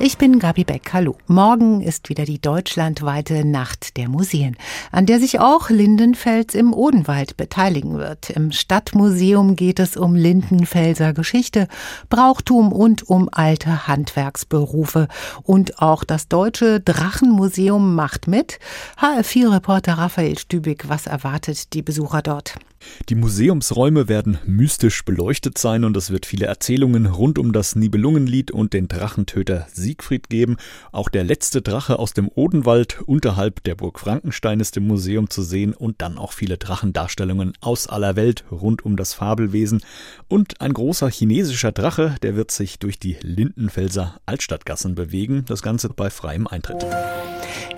[0.00, 0.92] Ich bin Gabi Beck.
[0.92, 1.16] Hallo.
[1.26, 4.56] Morgen ist wieder die deutschlandweite Nacht der Museen,
[4.92, 8.30] an der sich auch Lindenfels im Odenwald beteiligen wird.
[8.30, 11.66] Im Stadtmuseum geht es um Lindenfelser Geschichte,
[12.10, 15.08] Brauchtum und um alte Handwerksberufe.
[15.42, 18.60] Und auch das Deutsche Drachenmuseum macht mit.
[19.00, 22.54] HR4-Reporter Raphael Stübig, was erwartet die Besucher dort?
[23.08, 28.50] Die Museumsräume werden mystisch beleuchtet sein und es wird viele Erzählungen rund um das Nibelungenlied
[28.50, 30.58] und den Drachentöter Siegfried geben.
[30.92, 35.40] Auch der letzte Drache aus dem Odenwald unterhalb der Burg Frankenstein ist im Museum zu
[35.40, 39.80] sehen und dann auch viele Drachendarstellungen aus aller Welt rund um das Fabelwesen.
[40.28, 45.44] Und ein großer chinesischer Drache, der wird sich durch die Lindenfelser Altstadtgassen bewegen.
[45.46, 46.84] Das Ganze bei freiem Eintritt.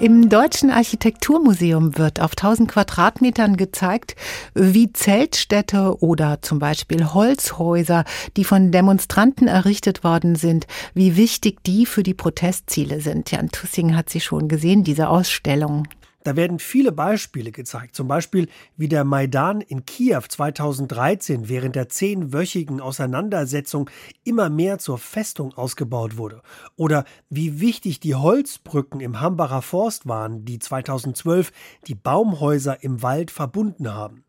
[0.01, 4.17] Im Deutschen Architekturmuseum wird auf 1000 Quadratmetern gezeigt,
[4.55, 8.05] wie Zeltstädte oder zum Beispiel Holzhäuser,
[8.37, 13.31] die von Demonstranten errichtet worden sind, wie wichtig die für die Protestziele sind.
[13.31, 15.87] Jan Tussing hat sie schon gesehen, diese Ausstellung.
[16.23, 21.89] Da werden viele Beispiele gezeigt, zum Beispiel wie der Maidan in Kiew 2013 während der
[21.89, 23.89] zehnwöchigen Auseinandersetzung
[24.23, 26.43] immer mehr zur Festung ausgebaut wurde
[26.77, 31.53] oder wie wichtig die Holzbrücken im Hambacher Forst waren, die 2012
[31.87, 34.25] die Baumhäuser im Wald verbunden haben.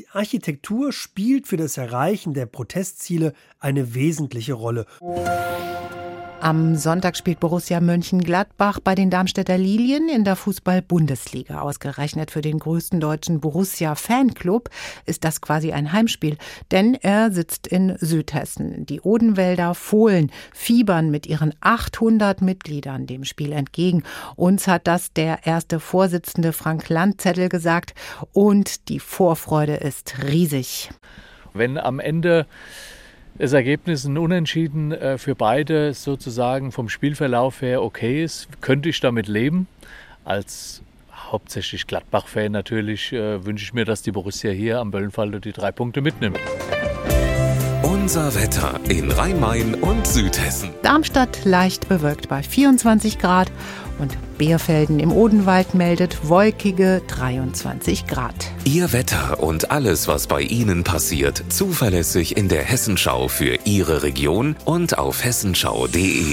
[0.00, 4.86] Die Architektur spielt für das Erreichen der Protestziele eine wesentliche Rolle.
[6.40, 11.62] Am Sonntag spielt Borussia Mönchengladbach bei den Darmstädter Lilien in der Fußball-Bundesliga.
[11.62, 14.70] Ausgerechnet für den größten deutschen Borussia-Fanclub
[15.04, 16.36] ist das quasi ein Heimspiel,
[16.70, 18.86] denn er sitzt in Südhessen.
[18.86, 24.04] Die Odenwälder Fohlen fiebern mit ihren 800 Mitgliedern dem Spiel entgegen.
[24.36, 27.94] Uns hat das der erste Vorsitzende Frank Landzettel gesagt
[28.32, 30.90] und die Vorfreude ist riesig.
[31.52, 32.46] Wenn am Ende
[33.38, 39.00] das Ergebnis ein Unentschieden äh, für beide sozusagen vom Spielverlauf her okay ist, könnte ich
[39.00, 39.68] damit leben.
[40.24, 40.82] Als
[41.14, 45.72] hauptsächlich Gladbach-Fan natürlich äh, wünsche ich mir, dass die Borussia hier am Böllenfalde die drei
[45.72, 46.38] Punkte mitnimmt.
[47.82, 50.70] Unser Wetter in Rhein-Main und Südhessen.
[50.82, 53.52] Darmstadt leicht bewölkt bei 24 Grad
[53.98, 58.34] und Beerfelden im Odenwald meldet wolkige 23 Grad.
[58.64, 64.56] Ihr Wetter und alles, was bei Ihnen passiert, zuverlässig in der Hessenschau für Ihre Region
[64.64, 66.24] und auf hessenschau.de.